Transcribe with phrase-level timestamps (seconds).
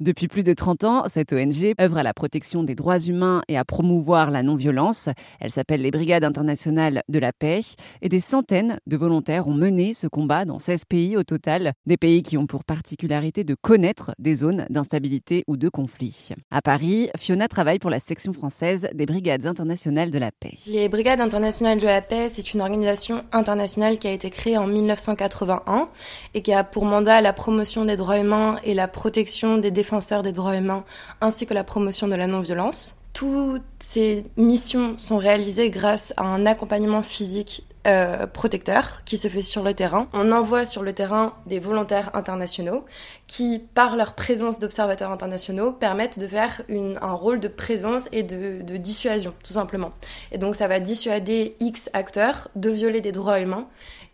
[0.00, 3.58] Depuis plus de 30 ans, cette ONG œuvre à la protection des droits humains et
[3.58, 5.08] à promouvoir la non-violence.
[5.40, 7.62] Elle s'appelle les Brigades internationales de la paix
[8.00, 11.96] et des centaines de volontaires ont mené ce combat dans 16 pays au total, des
[11.96, 16.28] pays qui ont pour particularité de connaître des zones d'instabilité ou de conflit.
[16.52, 20.54] À Paris, Fiona travaille pour la section française des Brigades internationales de la paix.
[20.68, 24.68] Les Brigades internationales de la paix, c'est une organisation internationale qui a été créée en
[24.68, 25.88] 1981
[26.34, 29.87] et qui a pour mandat la promotion des droits humains et la protection des défenseurs
[30.22, 30.84] des droits humains
[31.20, 32.96] ainsi que la promotion de la non-violence.
[33.14, 39.40] Toutes ces missions sont réalisées grâce à un accompagnement physique euh, protecteur qui se fait
[39.40, 40.08] sur le terrain.
[40.12, 42.84] On envoie sur le terrain des volontaires internationaux
[43.26, 48.60] qui, par leur présence d'observateurs internationaux, permettent de faire un rôle de présence et de,
[48.62, 49.92] de, dissuasion, tout simplement.
[50.32, 53.66] Et donc ça va dissuader X acteurs de violer des droits humains.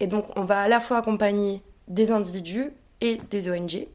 [0.00, 3.86] Et donc on va à la fois accompagner des individus et des ONG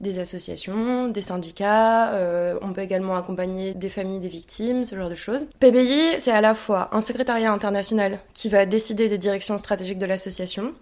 [0.00, 5.08] des associations, des syndicats, euh, on peut également accompagner des familles des victimes, ce genre
[5.08, 5.46] de choses.
[5.58, 10.06] PBI, c'est à la fois un secrétariat international qui va décider des directions stratégiques de
[10.06, 10.72] l'association,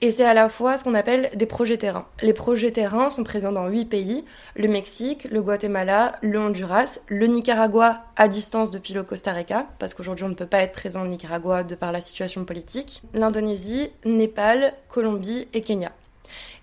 [0.00, 2.06] et c'est à la fois ce qu'on appelle des projets terrain.
[2.22, 4.24] Les projets terrain sont présents dans huit pays,
[4.56, 9.92] le Mexique, le Guatemala, le Honduras, le Nicaragua à distance depuis le Costa Rica, parce
[9.94, 13.90] qu'aujourd'hui on ne peut pas être présent au Nicaragua de par la situation politique, l'Indonésie,
[14.04, 15.92] Népal, Colombie et Kenya.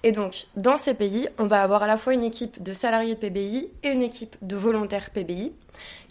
[0.03, 3.15] Et donc, dans ces pays, on va avoir à la fois une équipe de salariés
[3.15, 5.51] PBI et une équipe de volontaires PBI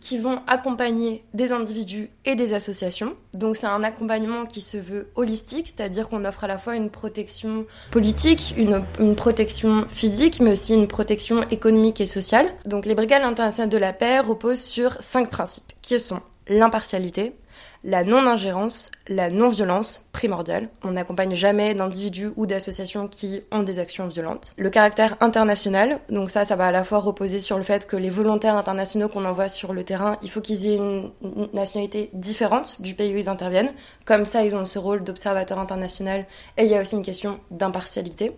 [0.00, 3.16] qui vont accompagner des individus et des associations.
[3.34, 6.90] Donc c'est un accompagnement qui se veut holistique, c'est-à-dire qu'on offre à la fois une
[6.90, 12.46] protection politique, une, une, protection physique, mais aussi une protection économique et sociale.
[12.66, 17.34] Donc les brigades internationales de la paix reposent sur cinq principes, qui sont l'impartialité,
[17.84, 20.68] la non-ingérence, la non-violence primordiale.
[20.82, 24.52] On n'accompagne jamais d'individus ou d'associations qui ont des actions violentes.
[24.56, 27.96] Le caractère international, donc ça, ça va à la fois reposer sur le fait que
[27.96, 31.12] les volontaires internationaux qu'on envoie sur le terrain, il faut qu'ils aient une
[31.52, 33.72] nationalité différente du pays où ils interviennent.
[34.04, 37.38] Comme ça, ils ont ce rôle d'observateur international et il y a aussi une question
[37.50, 38.32] d'impartialité.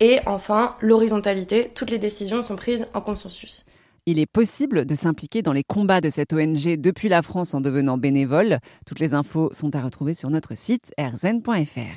[0.00, 3.64] Et enfin, l'horizontalité, toutes les décisions sont prises en consensus.
[4.08, 7.60] Il est possible de s'impliquer dans les combats de cette ONG depuis la France en
[7.60, 8.60] devenant bénévole.
[8.86, 11.94] Toutes les infos sont à retrouver sur notre site rzn.fr.